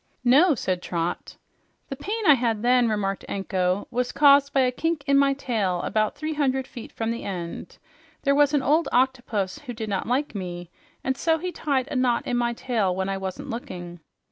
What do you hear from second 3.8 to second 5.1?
"was caused by a kink